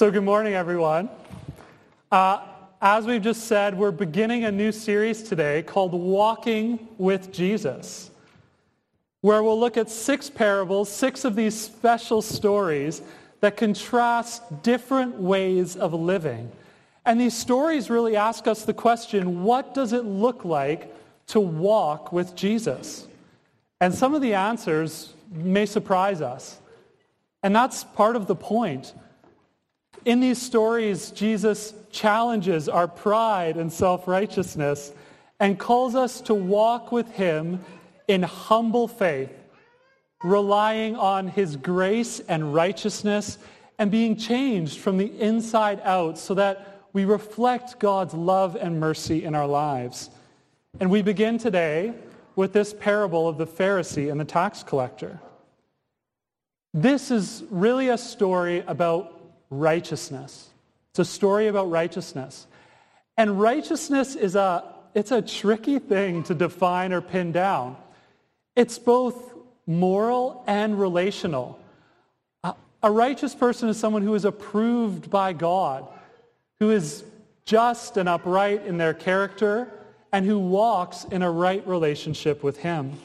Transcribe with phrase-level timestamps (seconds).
[0.00, 1.10] So, good morning, everyone.
[2.10, 2.40] Uh,
[2.80, 8.10] as we've just said, we're beginning a new series today called Walking with Jesus,
[9.20, 13.02] where we'll look at six parables, six of these special stories
[13.40, 16.50] that contrast different ways of living.
[17.04, 20.96] And these stories really ask us the question, what does it look like
[21.26, 23.06] to walk with Jesus?
[23.82, 26.58] And some of the answers may surprise us.
[27.42, 28.94] And that's part of the point.
[30.04, 34.92] In these stories, Jesus challenges our pride and self-righteousness
[35.38, 37.64] and calls us to walk with him
[38.08, 39.32] in humble faith,
[40.22, 43.38] relying on his grace and righteousness
[43.78, 49.24] and being changed from the inside out so that we reflect God's love and mercy
[49.24, 50.10] in our lives.
[50.80, 51.94] And we begin today
[52.36, 55.20] with this parable of the Pharisee and the tax collector.
[56.72, 59.19] This is really a story about
[59.50, 60.48] righteousness.
[60.92, 62.46] It's a story about righteousness.
[63.16, 67.76] And righteousness is a, it's a tricky thing to define or pin down.
[68.56, 69.34] It's both
[69.66, 71.58] moral and relational.
[72.82, 75.86] A righteous person is someone who is approved by God,
[76.60, 77.04] who is
[77.44, 79.68] just and upright in their character,
[80.12, 82.98] and who walks in a right relationship with him.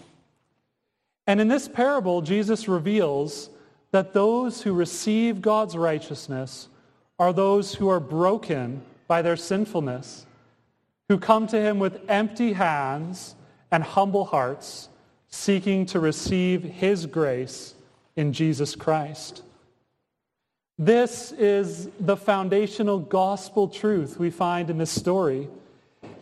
[1.27, 3.49] And in this parable, Jesus reveals
[3.95, 6.67] that those who receive God's righteousness
[7.17, 10.25] are those who are broken by their sinfulness,
[11.07, 13.35] who come to him with empty hands
[13.71, 14.89] and humble hearts,
[15.29, 17.73] seeking to receive his grace
[18.17, 19.43] in Jesus Christ.
[20.77, 25.47] This is the foundational gospel truth we find in this story.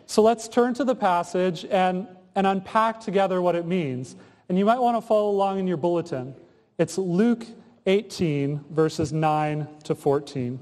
[0.05, 4.16] So let's turn to the passage and, and unpack together what it means.
[4.47, 6.35] And you might want to follow along in your bulletin.
[6.77, 7.47] It's Luke
[7.85, 10.59] 18, verses 9 to 14.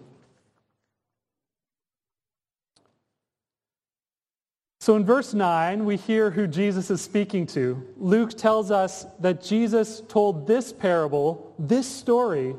[4.79, 7.87] So in verse 9, we hear who Jesus is speaking to.
[7.97, 12.55] Luke tells us that Jesus told this parable, this story,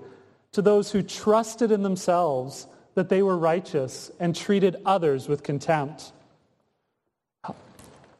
[0.53, 6.13] to those who trusted in themselves that they were righteous and treated others with contempt.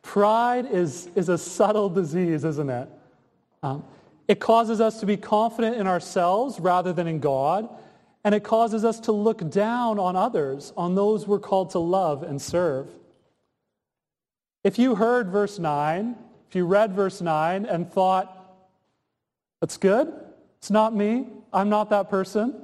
[0.03, 2.89] Pride is, is a subtle disease, isn't it?
[3.63, 3.85] Um,
[4.29, 7.69] it causes us to be confident in ourselves rather than in God,
[8.25, 12.23] and it causes us to look down on others, on those we're called to love
[12.23, 12.89] and serve.
[14.65, 16.15] If you heard verse 9,
[16.49, 18.39] if you read verse 9 and thought,
[19.61, 20.13] that's good,
[20.59, 22.55] it's not me, I'm not that person,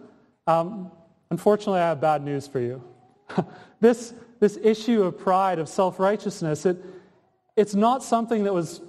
[0.46, 0.92] um,
[1.30, 2.82] unfortunately I have bad news for you.
[3.80, 6.76] this, this issue of pride, of self-righteousness, it,
[7.56, 8.80] it's not something that was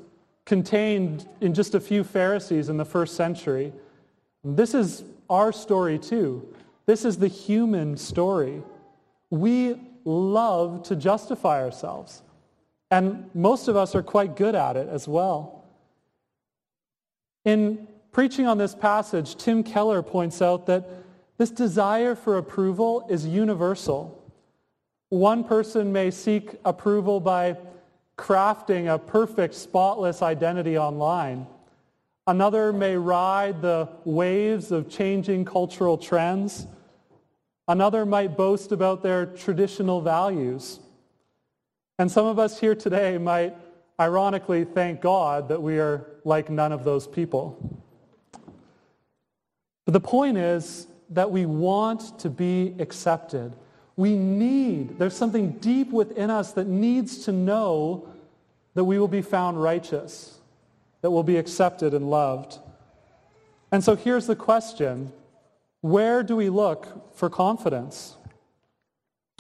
[0.50, 3.72] contained in just a few Pharisees in the first century.
[4.44, 6.44] This is our story too.
[6.88, 8.64] This is the human story.
[9.30, 12.24] We love to justify ourselves.
[12.90, 15.66] And most of us are quite good at it as well.
[17.46, 20.90] In preaching on this passage, Tim Keller points out that
[21.38, 24.20] this desire for approval is universal.
[25.10, 27.56] One person may seek approval by
[28.20, 31.48] crafting a perfect, spotless identity online.
[32.28, 36.68] Another may ride the waves of changing cultural trends.
[37.68, 40.82] Another might boast about their traditional values.
[41.98, 43.56] And some of us here today might
[44.00, 47.82] ironically thank God that we are like none of those people.
[49.86, 53.54] But the point is that we want to be accepted.
[54.00, 58.08] We need, there's something deep within us that needs to know
[58.74, 60.38] that we will be found righteous,
[61.02, 62.60] that we'll be accepted and loved.
[63.74, 65.12] And so here's the question.
[65.82, 68.16] Where do we look for confidence?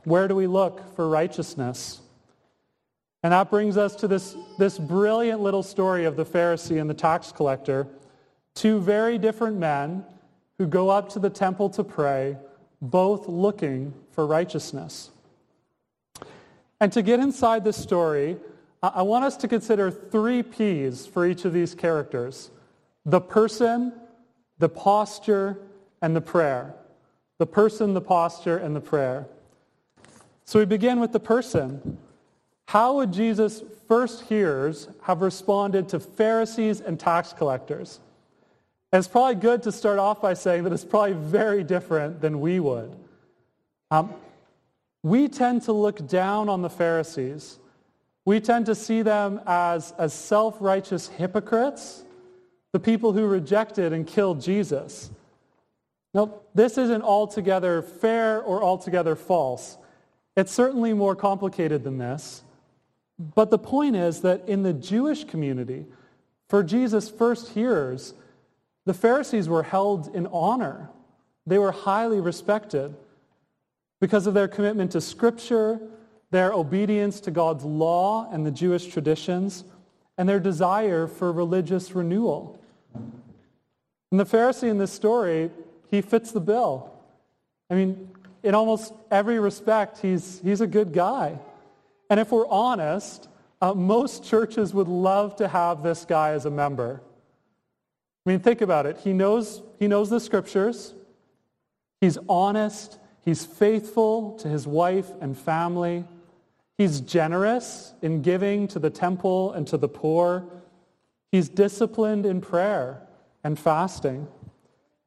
[0.04, 2.02] Where do we look for righteousness?
[3.24, 6.94] And that brings us to this, this brilliant little story of the Pharisee and the
[6.94, 7.88] tax collector,
[8.56, 10.04] two very different men
[10.58, 12.36] who go up to the temple to pray,
[12.82, 15.12] both looking for righteousness.
[16.80, 18.38] And to get inside this story,
[18.82, 22.52] I want us to consider three P's for each of these characters.
[23.06, 23.94] The person,
[24.58, 25.58] the posture,
[26.02, 26.74] and the prayer.
[27.38, 29.28] The person, the posture, and the prayer.
[30.46, 31.98] So we begin with the person.
[32.68, 38.00] How would Jesus' first hearers have responded to Pharisees and tax collectors?
[38.92, 42.42] And it's probably good to start off by saying that it's probably very different than
[42.42, 42.96] we would.
[43.92, 44.14] Um,
[45.04, 47.60] we tend to look down on the Pharisees.
[48.26, 52.04] We tend to see them as, as self-righteous hypocrites,
[52.74, 55.10] the people who rejected and killed Jesus.
[56.14, 59.78] Now, this isn't altogether fair or altogether false.
[60.36, 62.44] It's certainly more complicated than this.
[63.36, 65.86] But the point is that in the Jewish community,
[66.48, 68.14] for Jesus' first hearers,
[68.86, 70.90] the Pharisees were held in honor.
[71.46, 72.96] They were highly respected
[74.00, 75.80] because of their commitment to Scripture,
[76.32, 79.64] their obedience to God's law and the Jewish traditions,
[80.18, 82.60] and their desire for religious renewal.
[84.12, 85.52] And the Pharisee in this story,
[85.90, 86.92] he fits the bill.
[87.70, 88.10] I mean,
[88.44, 91.38] in almost every respect, he's, he's a good guy.
[92.10, 93.28] And if we're honest,
[93.62, 97.02] uh, most churches would love to have this guy as a member.
[98.30, 99.00] I mean, think about it.
[99.00, 100.94] He knows, he knows the scriptures.
[102.00, 103.00] He's honest.
[103.26, 106.06] He's faithful to his wife and family.
[106.78, 110.46] He's generous in giving to the temple and to the poor.
[111.32, 113.02] He's disciplined in prayer
[113.44, 114.28] and fasting.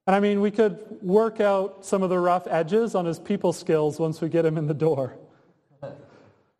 [0.08, 3.52] And I mean, we could work out some of the rough edges on his people
[3.52, 5.14] skills once we get him in the door.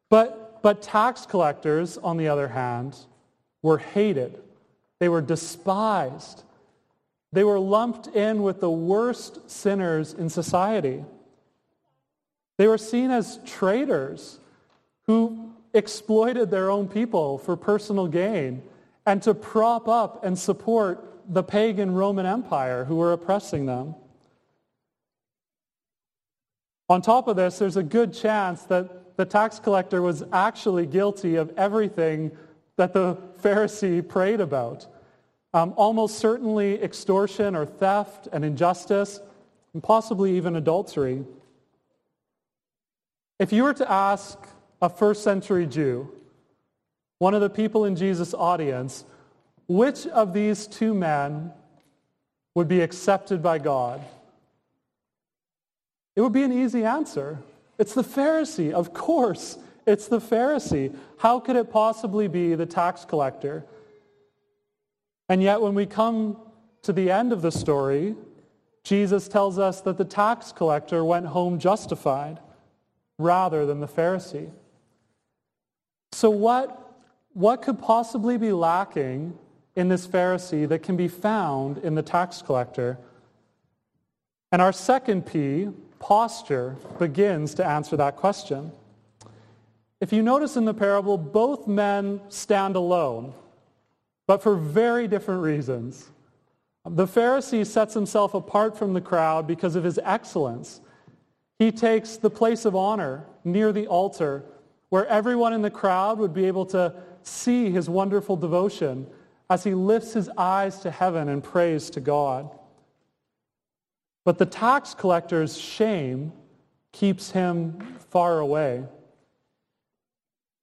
[0.08, 2.96] But, but tax collectors, on the other hand,
[3.62, 4.40] were hated.
[5.00, 6.44] They were despised.
[7.32, 11.04] They were lumped in with the worst sinners in society.
[12.58, 14.38] They were seen as traitors
[15.06, 18.62] who exploited their own people for personal gain
[19.06, 23.94] and to prop up and support the pagan Roman Empire who were oppressing them.
[26.88, 31.36] On top of this, there's a good chance that the tax collector was actually guilty
[31.36, 32.30] of everything
[32.76, 34.86] that the Pharisee prayed about.
[35.54, 39.20] Um, almost certainly extortion or theft and injustice,
[39.74, 41.24] and possibly even adultery.
[43.38, 44.38] If you were to ask
[44.80, 46.10] a first century Jew,
[47.18, 49.04] one of the people in Jesus' audience,
[49.68, 51.52] which of these two men
[52.54, 54.02] would be accepted by God?
[56.16, 57.38] It would be an easy answer.
[57.78, 58.72] It's the Pharisee.
[58.72, 60.94] Of course, it's the Pharisee.
[61.18, 63.64] How could it possibly be the tax collector?
[65.32, 66.36] And yet, when we come
[66.82, 68.14] to the end of the story,
[68.84, 72.38] Jesus tells us that the tax collector went home justified
[73.16, 74.50] rather than the Pharisee.
[76.12, 76.98] So, what,
[77.32, 79.38] what could possibly be lacking
[79.74, 82.98] in this Pharisee that can be found in the tax collector?
[84.52, 88.70] And our second P, posture, begins to answer that question.
[89.98, 93.32] If you notice in the parable, both men stand alone,
[94.32, 96.08] but for very different reasons.
[96.86, 100.80] The Pharisee sets himself apart from the crowd because of his excellence.
[101.58, 104.42] He takes the place of honor near the altar
[104.88, 109.06] where everyone in the crowd would be able to see his wonderful devotion
[109.50, 112.48] as he lifts his eyes to heaven and prays to God.
[114.24, 116.32] But the tax collector's shame
[116.90, 118.84] keeps him far away.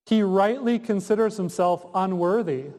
[0.08, 2.70] He rightly considers himself unworthy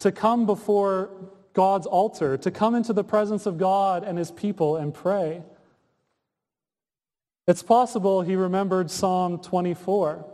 [0.00, 1.10] to come before
[1.52, 5.42] God's altar, to come into the presence of God and his people and pray.
[7.46, 10.26] It's possible he remembered Psalm 24.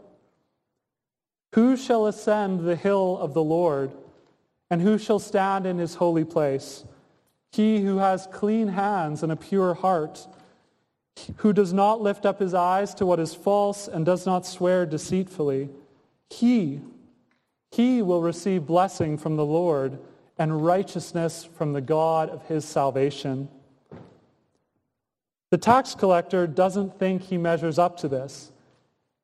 [1.55, 3.93] Who shall ascend the hill of the Lord?
[4.71, 6.85] And who shall stand in his holy place?
[7.53, 10.27] He who has clean hands and a pure heart,
[11.37, 14.87] who does not lift up his eyes to what is false and does not swear
[14.87, 15.69] deceitfully.
[16.31, 16.81] He,
[17.73, 19.99] he will receive blessing from the Lord
[20.39, 23.49] and righteousness from the God of his salvation.
[25.51, 28.53] The tax collector doesn't think he measures up to this,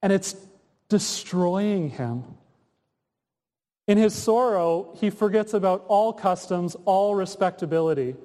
[0.02, 0.34] and it's
[0.88, 2.24] destroying him.
[3.86, 8.16] In his sorrow, he forgets about all customs, all respectability.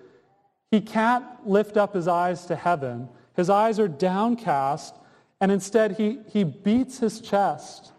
[0.72, 3.10] He can't lift up his eyes to heaven.
[3.36, 4.96] His eyes are downcast,
[5.42, 7.93] and instead he, he beats his chest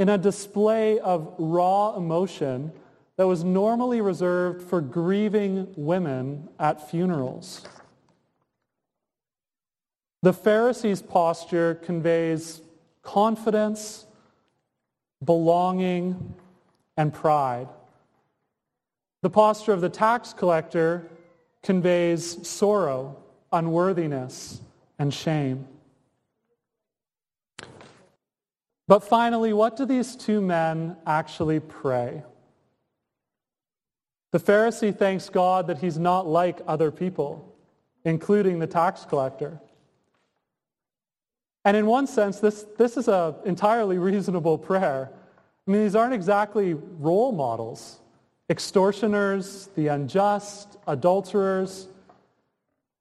[0.00, 2.72] in a display of raw emotion
[3.18, 7.60] that was normally reserved for grieving women at funerals.
[10.22, 12.62] The Pharisee's posture conveys
[13.02, 14.06] confidence,
[15.22, 16.34] belonging,
[16.96, 17.68] and pride.
[19.20, 21.10] The posture of the tax collector
[21.62, 23.16] conveys sorrow,
[23.52, 24.62] unworthiness,
[24.98, 25.68] and shame.
[28.90, 32.24] But finally, what do these two men actually pray?
[34.32, 37.54] The Pharisee thanks God that he's not like other people,
[38.04, 39.60] including the tax collector.
[41.64, 45.12] And in one sense, this, this is an entirely reasonable prayer.
[45.68, 48.00] I mean, these aren't exactly role models.
[48.50, 51.86] Extortioners, the unjust, adulterers.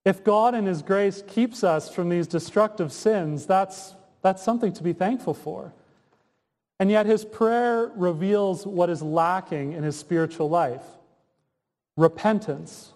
[0.06, 4.84] If God in his grace keeps us from these destructive sins, that's, that's something to
[4.84, 5.74] be thankful for.
[6.80, 10.84] And yet his prayer reveals what is lacking in his spiritual life.
[11.98, 12.94] Repentance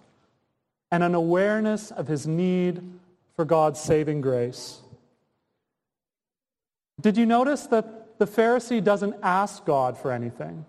[0.90, 2.82] and an awareness of his need
[3.36, 4.80] for God's saving grace.
[7.02, 10.66] Did you notice that the Pharisee doesn't ask God for anything?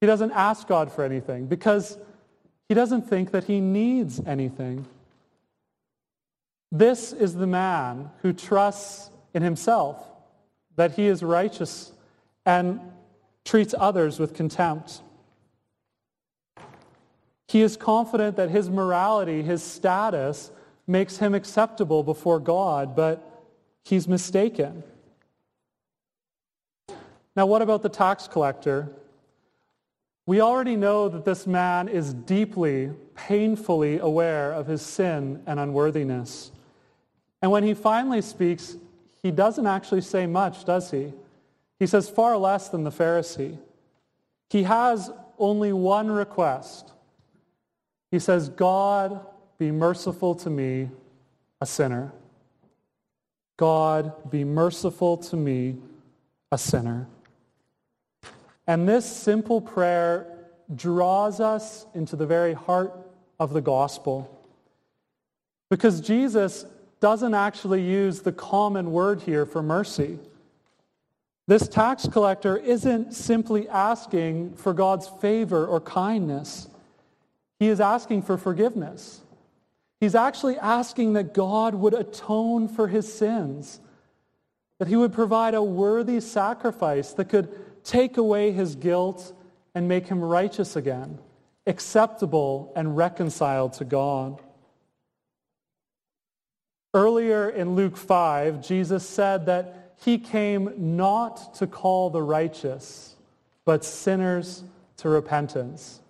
[0.00, 1.96] He doesn't ask God for anything because
[2.68, 4.86] he doesn't think that he needs anything.
[6.70, 10.04] This is the man who trusts in himself
[10.78, 11.92] that he is righteous
[12.46, 12.80] and
[13.44, 15.02] treats others with contempt.
[17.48, 20.52] He is confident that his morality, his status,
[20.86, 23.44] makes him acceptable before God, but
[23.84, 24.84] he's mistaken.
[27.34, 28.88] Now, what about the tax collector?
[30.26, 36.52] We already know that this man is deeply, painfully aware of his sin and unworthiness.
[37.42, 38.76] And when he finally speaks,
[39.22, 41.12] he doesn't actually say much, does he?
[41.78, 43.58] He says far less than the Pharisee.
[44.50, 46.92] He has only one request.
[48.10, 49.20] He says, God,
[49.58, 50.88] be merciful to me,
[51.60, 52.12] a sinner.
[53.56, 55.76] God, be merciful to me,
[56.50, 57.08] a sinner.
[58.66, 60.26] And this simple prayer
[60.74, 62.92] draws us into the very heart
[63.40, 64.34] of the gospel.
[65.70, 66.64] Because Jesus
[67.00, 70.18] doesn't actually use the common word here for mercy.
[71.46, 76.68] This tax collector isn't simply asking for God's favor or kindness.
[77.58, 79.22] He is asking for forgiveness.
[80.00, 83.80] He's actually asking that God would atone for his sins,
[84.78, 87.48] that he would provide a worthy sacrifice that could
[87.82, 89.32] take away his guilt
[89.74, 91.18] and make him righteous again,
[91.66, 94.42] acceptable and reconciled to God.
[96.94, 103.14] Earlier in Luke 5, Jesus said that he came not to call the righteous,
[103.64, 104.62] but sinners
[104.98, 106.00] to repentance.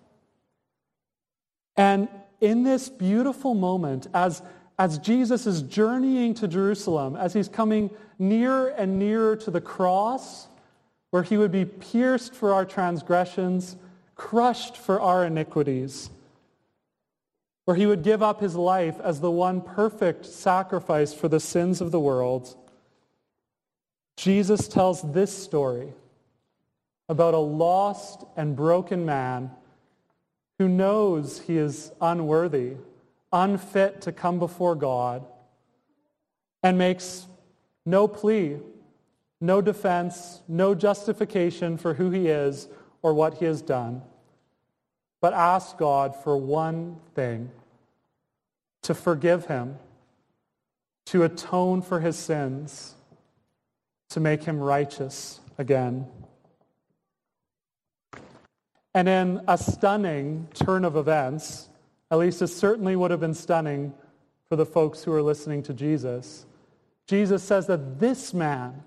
[1.75, 2.07] And
[2.39, 4.41] in this beautiful moment, as,
[4.77, 10.47] as Jesus is journeying to Jerusalem, as he's coming nearer and nearer to the cross,
[11.09, 13.75] where he would be pierced for our transgressions,
[14.15, 16.09] crushed for our iniquities,
[17.69, 21.81] where he would give up his life as the one perfect sacrifice for the sins
[21.81, 22.57] of the world,
[24.17, 25.93] Jesus tells this story
[27.09, 29.51] about a lost and broken man
[30.57, 32.73] who knows he is unworthy,
[33.31, 35.23] unfit to come before God,
[36.63, 37.27] and makes
[37.85, 38.57] no plea,
[39.39, 42.67] no defense, no justification for who he is
[43.03, 44.01] or what he has done,
[45.21, 47.51] but asks God for one thing
[48.83, 49.77] to forgive him,
[51.07, 52.95] to atone for his sins,
[54.09, 56.07] to make him righteous again.
[58.93, 61.69] And in a stunning turn of events,
[62.11, 63.93] at least it certainly would have been stunning
[64.49, 66.45] for the folks who are listening to Jesus,
[67.07, 68.83] Jesus says that this man,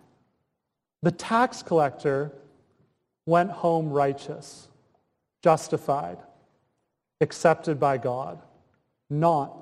[1.03, 2.33] the tax collector,
[3.27, 4.69] went home righteous,
[5.43, 6.19] justified,
[7.21, 8.43] accepted by God,
[9.09, 9.57] not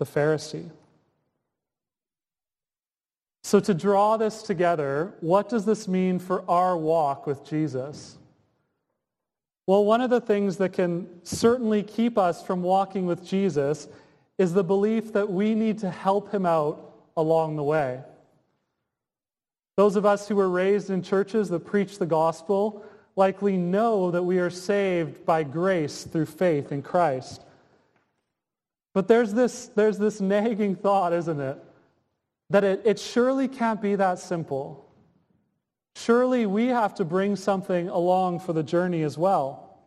[0.00, 0.70] the Pharisee.
[3.44, 8.18] So to draw this together, what does this mean for our walk with Jesus?
[9.66, 13.88] Well, one of the things that can certainly keep us from walking with Jesus
[14.38, 18.00] is the belief that we need to help him out along the way.
[19.76, 22.84] Those of us who were raised in churches that preach the gospel
[23.16, 27.44] likely know that we are saved by grace through faith in Christ.
[28.92, 31.58] But there's this, there's this nagging thought, isn't it?
[32.50, 34.86] That it, it surely can't be that simple.
[35.96, 39.78] Surely we have to bring something along for the journey as well.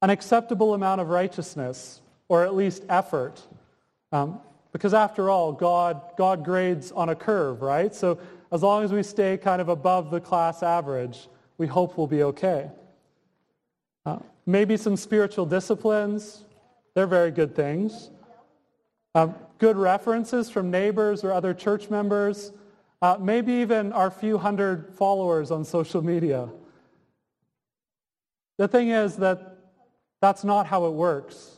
[0.00, 3.40] An acceptable amount of righteousness, or at least effort.
[4.10, 4.40] Um,
[4.72, 7.94] because after all, God, God grades on a curve, right?
[7.94, 8.18] So
[8.50, 12.22] as long as we stay kind of above the class average, we hope we'll be
[12.24, 12.70] okay.
[14.04, 16.44] Uh, maybe some spiritual disciplines,
[16.94, 18.10] they're very good things.
[19.14, 22.52] Um, good references from neighbors or other church members.
[23.02, 26.48] Uh, maybe even our few hundred followers on social media.
[28.58, 29.58] The thing is that
[30.20, 31.56] that's not how it works.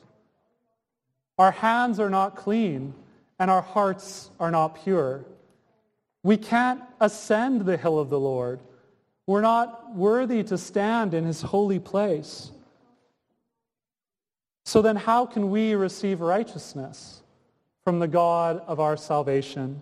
[1.38, 2.94] Our hands are not clean
[3.38, 5.25] and our hearts are not pure.
[6.23, 8.61] We can't ascend the hill of the Lord.
[9.26, 12.50] We're not worthy to stand in his holy place.
[14.64, 17.23] So then how can we receive righteousness?
[17.85, 19.81] From the God of our salvation?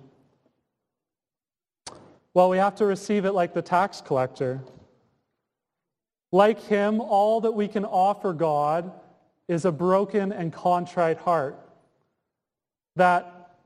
[2.34, 4.60] Well, we have to receive it like the tax collector.
[6.32, 8.90] Like him, all that we can offer God
[9.48, 11.58] is a broken and contrite heart
[12.96, 13.56] that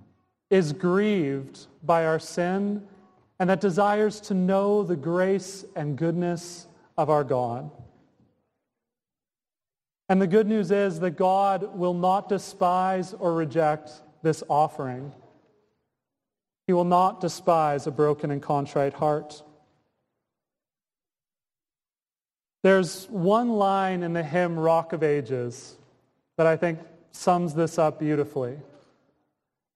[0.50, 2.87] is grieved by our sin
[3.38, 6.66] and that desires to know the grace and goodness
[6.97, 7.71] of our God.
[10.09, 15.12] And the good news is that God will not despise or reject this offering.
[16.66, 19.40] He will not despise a broken and contrite heart.
[22.64, 25.76] There's one line in the hymn Rock of Ages
[26.37, 26.80] that I think
[27.12, 28.59] sums this up beautifully.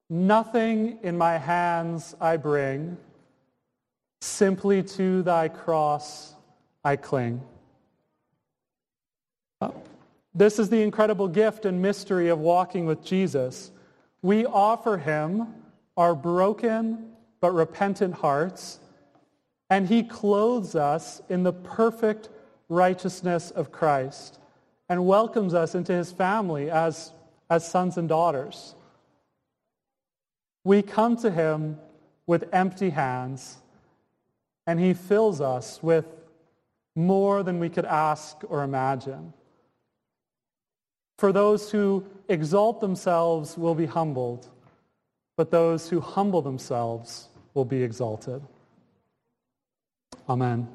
[0.09, 2.97] Nothing in my hands I bring,
[4.21, 6.35] simply to thy cross
[6.85, 7.41] I cling.
[9.61, 9.71] Uh,
[10.35, 13.71] this is the incredible gift and mystery of walking with Jesus.
[14.23, 15.55] We offer him
[15.97, 18.79] our broken but repentant hearts,
[19.71, 22.29] and he clothes us in the perfect
[22.69, 24.39] righteousness of Christ
[24.89, 27.13] and welcomes us into his family as,
[27.49, 28.75] as sons and daughters.
[30.65, 31.79] We come to him
[32.27, 33.59] with empty hands,
[34.67, 36.07] and he fills us with
[36.97, 39.33] more than we could ask or imagine.
[41.19, 44.49] For those who exalt themselves will be humbled,
[45.37, 48.43] but those who humble themselves will be exalted.
[50.29, 50.69] Amen.